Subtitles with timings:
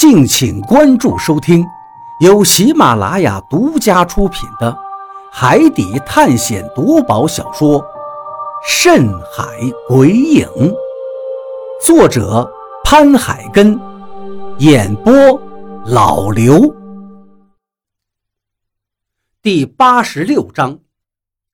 [0.00, 1.62] 敬请关注收听，
[2.20, 4.72] 由喜马拉雅独家出品的
[5.30, 7.78] 《海底探险夺宝小说》
[8.66, 9.44] 《深海
[9.86, 10.48] 鬼影》，
[11.84, 12.50] 作者
[12.82, 13.78] 潘海根，
[14.56, 15.12] 演播
[15.84, 16.74] 老刘。
[19.42, 20.78] 第八十六章，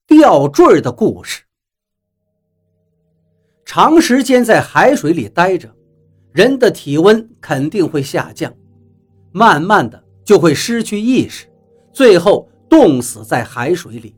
[0.06, 1.42] 吊坠的故事。
[3.64, 5.75] 长时间在海水里待着。
[6.36, 8.52] 人的体温肯定会下降，
[9.32, 11.46] 慢慢的就会失去意识，
[11.94, 14.14] 最后冻死在海水里。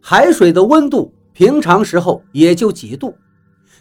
[0.00, 3.12] 海水的温度平常时候也就几度，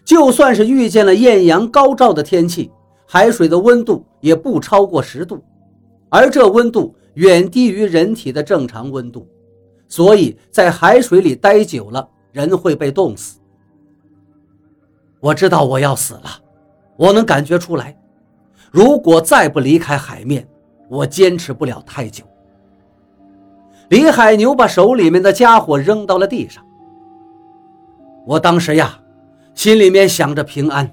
[0.04, 2.72] 就算是遇见了艳阳高照的天气，
[3.06, 5.44] 海水的温度也不超过十度，
[6.10, 9.28] 而这温度远低于人体的正常温度，
[9.88, 13.38] 所以在海水里待久了，人会被冻死。
[15.20, 16.42] 我知道我要死了。
[16.98, 17.98] 我能感觉出来，
[18.72, 20.48] 如果再不离开海面，
[20.90, 22.24] 我坚持不了太久。
[23.90, 26.66] 李海牛把手里面的家伙扔到了地上。
[28.26, 29.00] 我当时呀，
[29.54, 30.92] 心里面想着平安，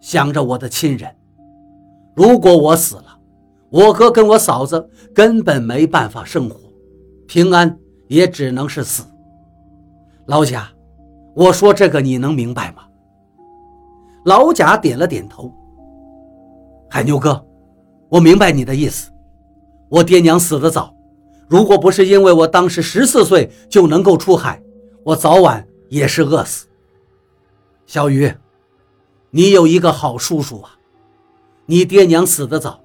[0.00, 1.10] 想着我的亲人。
[2.14, 3.18] 如果我死了，
[3.70, 6.60] 我哥跟我嫂子根本没办法生活，
[7.26, 7.78] 平安
[8.08, 9.04] 也只能是死。
[10.26, 10.68] 老贾，
[11.34, 12.82] 我说这个你能明白吗？
[14.24, 15.52] 老贾点了点头。
[16.90, 17.44] 海牛哥，
[18.08, 19.10] 我明白你的意思。
[19.88, 20.94] 我爹娘死得早，
[21.48, 24.62] 如果不是因为我当时十四岁就能够出海，
[25.04, 26.66] 我早晚也是饿死。
[27.86, 28.32] 小鱼，
[29.30, 30.70] 你有一个好叔叔啊。
[31.66, 32.80] 你爹娘死得早，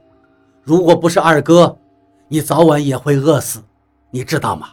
[0.61, 1.77] 如果不是二哥，
[2.27, 3.61] 你早晚也会饿死，
[4.11, 4.69] 你知道吗？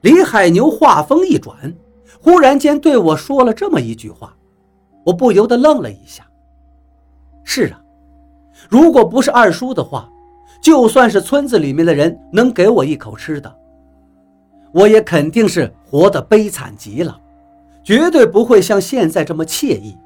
[0.00, 1.74] 李海牛话锋一转，
[2.20, 4.36] 忽然间对我说了这么一句话。
[5.04, 6.26] 我不由得愣了一下。
[7.44, 7.80] 是啊，
[8.68, 10.08] 如果不是二叔的话，
[10.62, 13.52] 就算是村子里面的人能给我一口吃的，
[14.72, 17.18] 我也肯定是活得悲惨极了，
[17.82, 19.96] 绝对不会像现在这么惬意。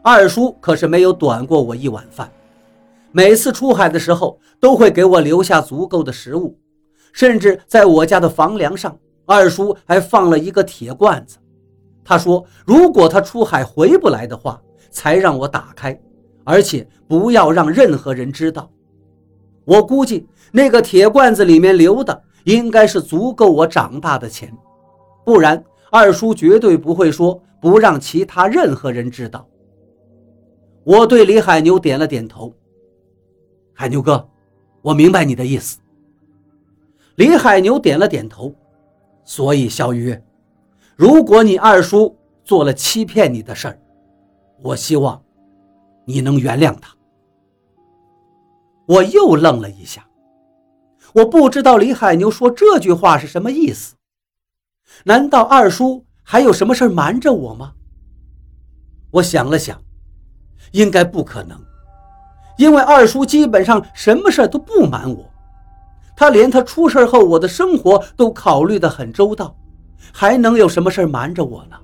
[0.00, 2.30] 二叔可是没有短过我一碗饭，
[3.10, 6.56] 每次出海的时候都会给我留下足够的食物，
[7.12, 8.96] 甚至在我家的房梁上，
[9.26, 11.36] 二叔还放了一个铁罐子。
[12.08, 14.58] 他说：“如果他出海回不来的话，
[14.90, 16.00] 才让我打开，
[16.42, 18.70] 而且不要让任何人知道。
[19.66, 24.50] 我估计那个铁罐子里面留的应该是足够我长大的钱，
[25.22, 29.46] 不然二叔绝对不会说不让其他任何人知道。”
[30.84, 32.54] 我对李海牛点了点头
[33.76, 34.26] ：“海牛哥，
[34.80, 35.78] 我明白你的意思。”
[37.16, 38.54] 李海牛点了点头，
[39.26, 40.18] 所以小鱼。
[40.98, 43.78] 如果你二叔做了欺骗你的事儿，
[44.60, 45.22] 我希望
[46.04, 46.92] 你能原谅他。
[48.84, 50.04] 我又愣了一下，
[51.14, 53.94] 我不知道李海牛说这句话是什么意思。
[55.04, 57.74] 难道二叔还有什么事瞒着我吗？
[59.12, 59.80] 我想了想，
[60.72, 61.56] 应该不可能，
[62.56, 65.30] 因为二叔基本上什么事都不瞒我，
[66.16, 69.56] 他连他出事后我的生活都考虑得很周到。
[70.12, 71.76] 还能有什么事瞒着我呢？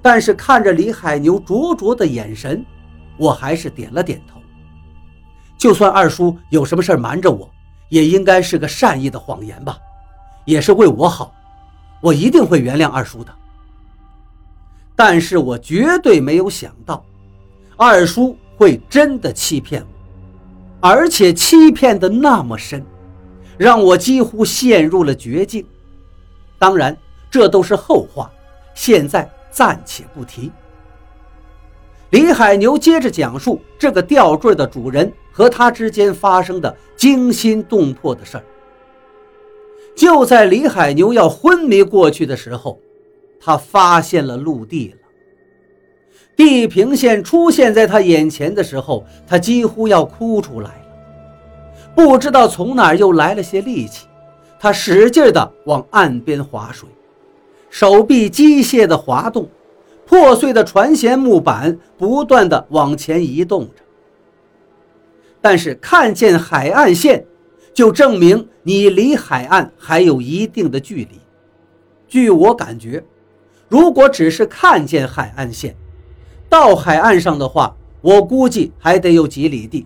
[0.00, 2.64] 但是看着李海牛灼灼的眼神，
[3.16, 4.40] 我还是点了点头。
[5.56, 7.48] 就算二叔有什么事瞒着我，
[7.88, 9.78] 也应该是个善意的谎言吧，
[10.44, 11.32] 也是为我好，
[12.00, 13.32] 我一定会原谅二叔的。
[14.96, 17.04] 但是我绝对没有想到，
[17.76, 22.84] 二叔会真的欺骗我，而且欺骗的那么深，
[23.56, 25.64] 让我几乎陷入了绝境。
[26.62, 26.96] 当然，
[27.28, 28.30] 这都是后话，
[28.72, 30.52] 现在暂且不提。
[32.10, 38.44] 李海牛接着讲述这个吊坠的主人和他之间发生的惊心动魄的事儿。
[39.96, 42.78] 就在李海牛要昏迷过去的时候，
[43.40, 44.96] 他发现了陆地了。
[46.36, 50.86] 地平线出现在他眼前的时候，他几乎要哭出来了。
[51.96, 54.06] 不知道从哪儿又来了些力气。
[54.62, 56.88] 他使劲地往岸边划水，
[57.68, 59.48] 手臂机械地滑动，
[60.06, 63.82] 破碎的船舷木板不断地往前移动着。
[65.40, 67.24] 但是看见海岸线，
[67.74, 71.20] 就证明你离海岸还有一定的距离。
[72.06, 73.02] 据我感觉，
[73.68, 75.74] 如果只是看见海岸线，
[76.48, 79.84] 到海岸上的话，我估计还得有几里地。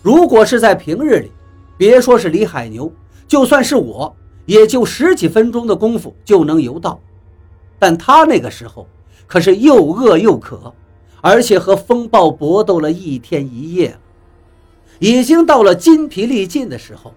[0.00, 1.30] 如果是在平日里，
[1.76, 2.90] 别说是李海牛。
[3.26, 4.14] 就算是我，
[4.46, 7.00] 也就十几分钟的功夫就能游到，
[7.78, 8.86] 但他那个时候
[9.26, 10.72] 可是又饿又渴，
[11.20, 13.96] 而且和风暴搏斗了一天一夜，
[14.98, 17.12] 已经到了筋疲力尽的时候。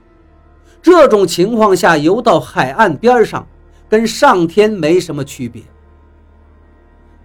[0.81, 3.45] 这种情况下游到海岸边上，
[3.89, 5.61] 跟上天没什么区别。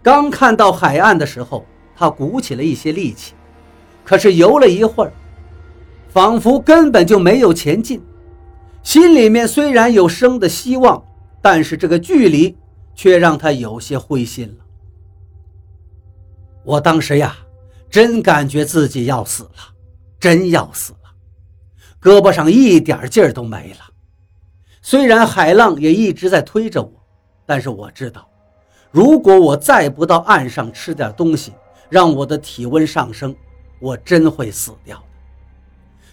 [0.03, 1.65] 刚看到海岸的时候，
[1.95, 3.35] 他鼓起了一些力气，
[4.05, 5.13] 可是游了一会儿，
[6.09, 8.03] 仿佛根本就没有前进。
[8.83, 11.05] 心里面虽然有生的希望，
[11.41, 12.57] 但是这个距离
[12.95, 14.65] 却让他有些灰心了。
[16.65, 17.37] 我当时呀，
[17.91, 19.75] 真感觉自己要死了，
[20.19, 21.11] 真要死了，
[22.01, 23.79] 胳膊上一点劲儿都没了。
[24.81, 26.91] 虽然海浪也一直在推着我，
[27.47, 28.29] 但是我知道，
[28.91, 31.53] 如果我再不到岸上吃点东西，
[31.89, 33.35] 让我的体温上升，
[33.79, 35.05] 我真会死掉的。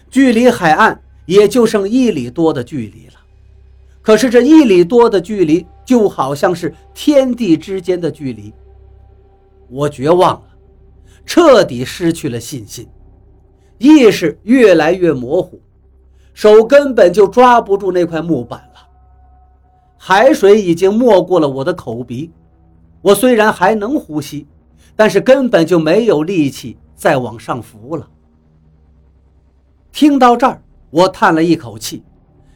[0.08, 1.00] 距离海岸
[1.30, 3.14] 也就剩一里多的距离了，
[4.02, 8.52] 可是这一里多的距离就好像是天地之间的距离。
[9.68, 10.42] 我绝望了，
[11.24, 12.88] 彻底失去了信心，
[13.78, 15.60] 意识越来越模糊，
[16.34, 18.88] 手根本就抓不住那块木板了。
[19.96, 22.32] 海水已经没过了我的口鼻，
[23.02, 24.48] 我虽然还能呼吸，
[24.96, 28.10] 但是根本就没有力气再往上浮了。
[29.92, 32.02] 听到这儿，我叹了一口气，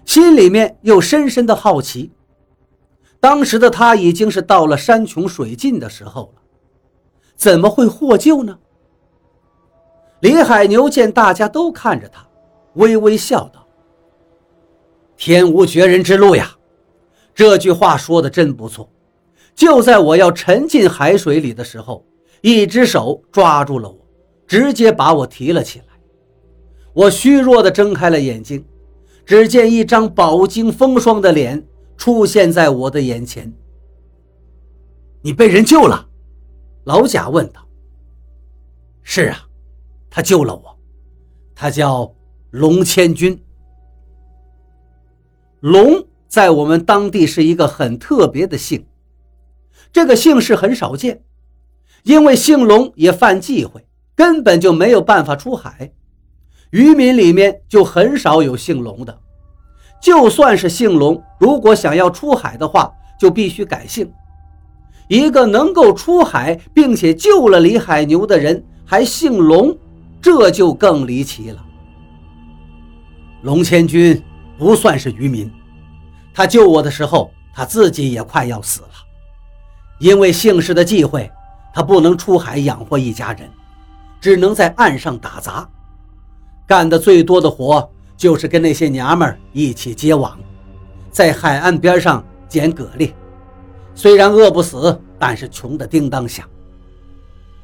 [0.04, 2.10] 心里面又深深的好奇。
[3.20, 6.42] 当时的他已经是到了山穷水尽的时候了。
[7.36, 8.58] 怎么会获救呢？
[10.20, 12.26] 李海牛见大家都看着他，
[12.74, 13.66] 微微笑道
[15.16, 16.56] ：“天无绝人之路呀！”
[17.34, 18.88] 这句话说的真不错。
[19.54, 22.04] 就在我要沉进海水里的时候，
[22.42, 23.98] 一只手抓住了我，
[24.46, 25.93] 直接把我提了起来。
[26.94, 28.64] 我虚弱的睁开了眼睛，
[29.26, 33.52] 只见一张饱经风霜的脸出现在我的眼前。
[35.20, 36.08] 你被人救了。
[36.84, 37.66] 老贾问道
[39.02, 39.48] ：“是啊，
[40.10, 40.78] 他救了我。
[41.54, 42.14] 他叫
[42.50, 43.42] 龙千军。
[45.60, 48.86] 龙在我们当地是一个很特别的姓，
[49.90, 51.24] 这个姓氏很少见，
[52.02, 55.92] 因为姓龙也犯忌讳，根本就没有办法出海。
[56.74, 59.16] 渔民里面就很少有姓龙的，
[60.02, 64.12] 就算是姓龙，如果想要出海的话，就必须改姓。”
[65.06, 69.78] 一个能够出海并且救了李海牛的人，还姓龙，
[70.20, 71.64] 这就更离奇了。
[73.42, 74.20] 龙千军
[74.58, 75.48] 不算是渔民，
[76.34, 78.88] 他救我的时候，他自己也快要死了。
[80.00, 81.30] 因为姓氏的忌讳，
[81.72, 83.48] 他不能出海养活一家人，
[84.20, 85.68] 只能在岸上打杂，
[86.66, 90.38] 干的最多的活就是跟那些娘们一起接网，
[91.10, 93.12] 在海岸边上捡蛤蜊。
[93.94, 96.48] 虽然饿不死，但是穷得叮当响。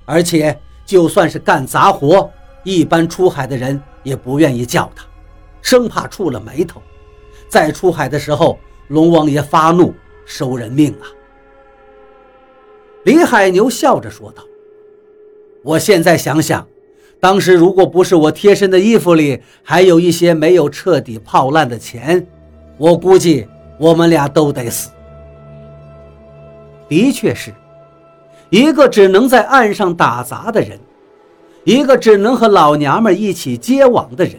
[0.05, 2.31] 而且，就算是干杂活，
[2.63, 5.05] 一般出海的人也不愿意叫他，
[5.63, 6.83] 生怕触了霉头。
[7.49, 8.59] 在出海的时候，
[8.89, 9.95] 龙王爷发怒，
[10.25, 11.07] 收人命啊！
[13.05, 14.43] 李海牛笑着说道
[15.65, 16.67] ：“我现在想想，
[17.21, 22.27] 当时如果不是我贴身的衣服里还有一些没有彻底泡烂的钱，
[22.79, 23.47] 我估计
[23.79, 24.91] 我们俩都得死。”
[26.89, 27.53] 的确是，
[28.49, 30.77] 一个只能在岸上打杂的人，
[31.63, 34.35] 一个只能和老娘们一起接网的人，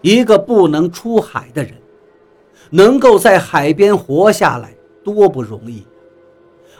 [0.00, 1.74] 一个不能出海的人，
[2.70, 4.72] 能够在海边活下来
[5.04, 5.86] 多不容易，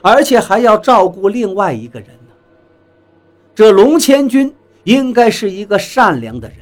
[0.02, 2.34] 而且还要照顾另外一个人呢。
[3.54, 4.52] 这龙千军
[4.84, 6.58] 应该是一个善良的人，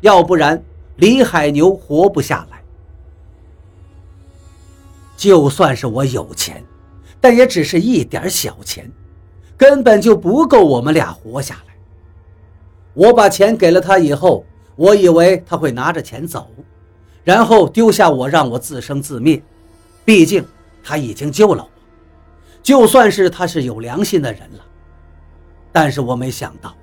[0.00, 0.62] 要不然
[0.96, 2.62] 李海牛活不下来。
[5.16, 6.62] 就算是我有钱。
[7.20, 8.86] 但也只是一点小钱，
[9.56, 11.74] 根本就不够我们俩活下来。
[12.92, 14.44] 我把钱给了他以后，
[14.76, 16.50] 我以为他会拿着钱走，
[17.24, 19.42] 然后丢下我让我自生自灭。
[20.04, 20.44] 毕竟
[20.82, 21.70] 他已经救了我，
[22.62, 24.64] 就算是他是有良心的人了。
[25.72, 26.76] 但是我没想到，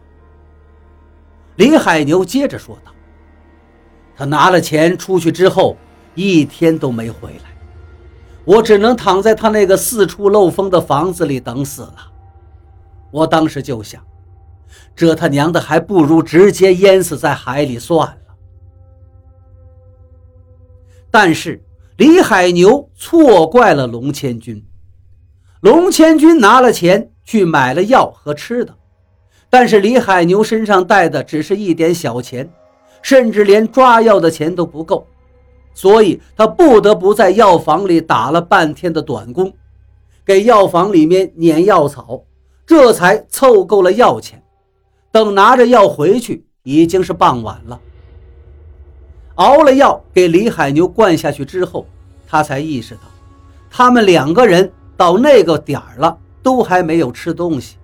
[1.62, 2.92] 李海牛接着说道
[4.18, 5.78] ：“他拿了钱出去之后，
[6.16, 7.52] 一天都没回来。”
[8.44, 11.98] 我只能躺在他那个四处漏风的房子里等死了。
[13.12, 14.04] 我当时就想，
[14.96, 18.18] 这他娘的还不如直接淹死在海里算了。
[21.12, 21.64] 但是
[21.98, 24.66] 李海牛错怪了龙千军。
[25.60, 28.76] 龙千军拿了钱去买了药和吃的，
[29.52, 32.50] 但是李海牛身上带的只是一点小钱，
[33.04, 35.06] 甚至连抓药的钱都不够。
[35.74, 39.54] 所以他不得不在药房里打了半天的短工，
[40.26, 42.24] 给药房里面碾药草，
[42.66, 44.42] 这才凑够了药钱。
[45.12, 47.80] 等拿着药回去，已经是傍晚了。
[49.36, 51.86] 熬了药给李海牛灌下去之后，
[52.26, 53.02] 他才意识到，
[53.70, 57.76] 他们两个人到那个点儿了，都还没有吃东西。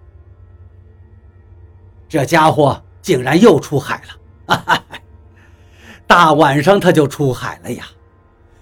[2.09, 4.01] 这家伙竟然又出海
[4.47, 4.83] 了！
[6.07, 7.85] 大晚上他就出海了呀，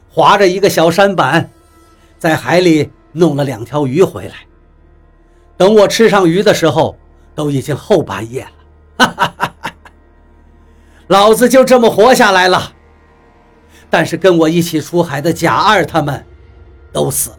[0.10, 1.50] 划着一个小舢板，
[2.18, 4.36] 在海里弄了两条鱼回来。
[5.58, 6.98] 等我吃上鱼的时候，
[7.36, 8.48] 都已经后半夜
[8.98, 9.54] 了。
[11.08, 12.74] 老子就这么活下来了。
[13.92, 16.25] 但是跟我一起出海的贾二他们，
[16.92, 17.38] 都死了，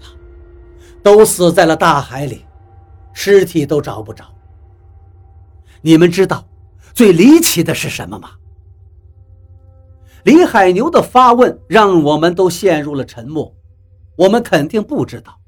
[1.02, 2.44] 都死在了大海里，
[3.12, 4.24] 尸体都找不着。
[5.86, 6.44] 你们知道
[6.94, 8.32] 最离奇的是什么吗？
[10.24, 13.54] 李海牛的发问让我们都陷入了沉默。
[14.16, 15.38] 我们肯定不知道。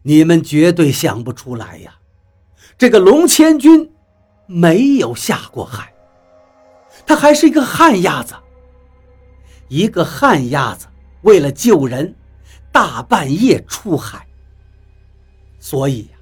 [0.00, 1.94] 你们绝对想不出来呀！
[2.78, 3.92] 这个龙千军
[4.46, 5.92] 没有下过海，
[7.04, 8.34] 他还是一个旱鸭子。
[9.68, 10.86] 一个旱鸭子
[11.20, 12.14] 为了救人，
[12.72, 14.26] 大半夜出海。
[15.58, 16.16] 所以呀，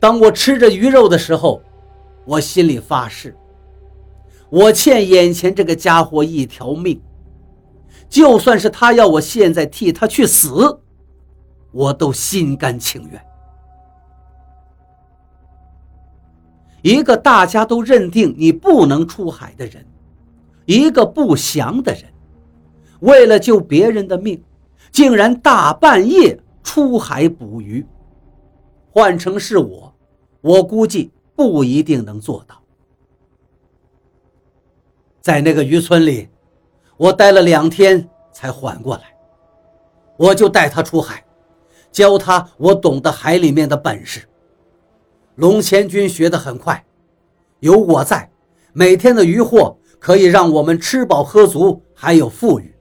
[0.00, 1.62] 当我吃着鱼肉的时候，
[2.28, 3.34] 我心里发誓，
[4.50, 7.00] 我欠眼前这个家伙一条命。
[8.06, 10.78] 就算是他要我现在替他去死。
[11.72, 13.22] 我都心甘情愿。
[16.82, 19.86] 一个大家都认定你不能出海的人，
[20.66, 22.04] 一个不祥的人，
[23.00, 24.42] 为了救别人的命，
[24.92, 27.86] 竟然大半夜出海捕鱼。
[28.90, 29.94] 换成是我，
[30.40, 32.60] 我估计不一定能做到。
[35.20, 36.28] 在那个渔村里，
[36.96, 39.04] 我待了两天才缓过来，
[40.16, 41.24] 我就带他出海。
[41.92, 44.28] 教他我懂得海里面的本事。
[45.36, 46.84] 龙千军学得很快，
[47.60, 48.28] 有我在，
[48.72, 52.74] 每天的渔获可以让我们吃饱喝足，还有富裕。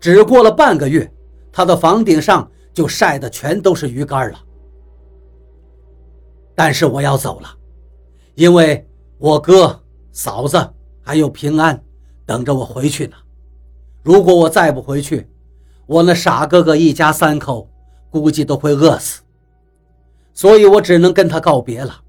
[0.00, 1.12] 只过了半个月，
[1.52, 4.38] 他的房顶上就晒的全都是鱼竿了。
[6.54, 7.54] 但是我要走了，
[8.36, 8.88] 因为
[9.18, 11.84] 我哥、嫂子还有平安
[12.24, 13.16] 等着我回去呢。
[14.04, 15.28] 如果我再不回去，
[15.86, 17.68] 我那傻哥哥一家三口。
[18.08, 19.20] 估计都会饿死，
[20.32, 22.00] 所以我只能跟他告别了。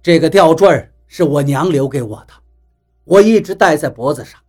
[0.00, 2.32] 这个吊坠是我娘留给我的，
[3.04, 4.40] 我一直戴在脖子上。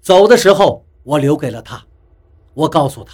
[0.00, 1.84] 走的时候，我留给了他，
[2.54, 3.12] 我告诉他，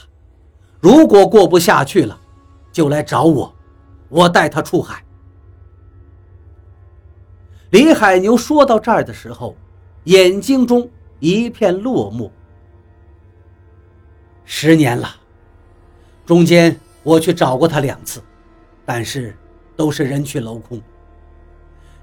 [0.78, 2.16] 如果过不下去了，
[2.70, 3.52] 就来找我，
[4.08, 5.04] 我带他出海。
[7.72, 9.56] 李海牛说到这儿的时候，
[10.04, 10.86] 眼睛中
[11.20, 12.28] 一片落寞。
[14.44, 15.08] 十年了。
[16.26, 18.22] 中间我去找过他两次，
[18.84, 19.34] 但是
[19.74, 20.78] 都是人去楼空。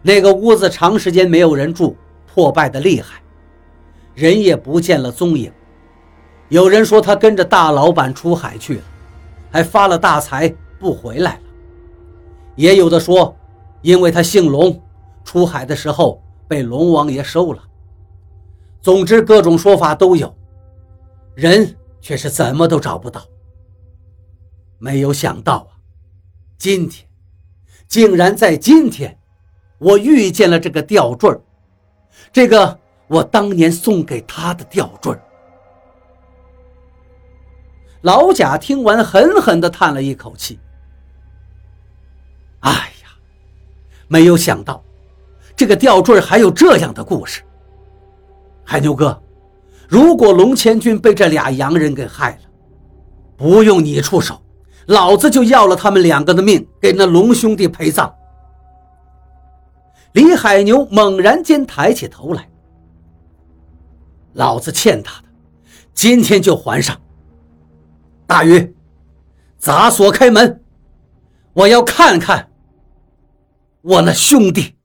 [0.02, 1.96] 那个屋子长时间没有人住，
[2.26, 3.22] 破败的厉害，
[4.16, 5.52] 人也不见了踪影。
[6.48, 8.84] 有人说他跟着大老板出海去了，
[9.52, 11.42] 还发了大财不回来了。
[12.56, 13.38] 也有的说，
[13.84, 14.82] 因为他姓龙，
[15.30, 17.62] 出海的时候被龙王爷收了。
[18.82, 20.36] 总之各种说法都有，
[21.36, 23.22] 人却是怎么都找不到。
[24.80, 25.78] 没有想到啊，
[26.58, 27.08] 今天
[27.88, 29.20] 竟然在今天，
[29.78, 31.30] 我遇见了这个吊坠
[32.34, 35.16] 这个我当年送给他的吊坠
[38.02, 40.60] 老贾听完，狠狠地叹了一口气
[42.62, 42.72] ：“哎
[43.04, 43.10] 呀，
[44.08, 44.84] 没有想到，
[45.60, 47.42] 这个吊坠还有这样的故事。
[48.64, 49.22] 海牛哥，
[49.90, 52.40] 如果龙千军被这俩洋人给害了，
[53.36, 54.42] 不用你出手。”
[54.88, 58.10] 老子就要了他们两个的命，给那龙兄弟陪葬。
[60.14, 62.50] 李海牛猛然间抬起头来，
[64.32, 65.28] 老子欠他的，
[65.94, 66.98] 今天就还上。
[68.26, 68.74] 大鱼，
[69.58, 70.64] 砸锁开门，
[71.52, 72.50] 我要看看
[73.82, 74.79] 我那兄弟。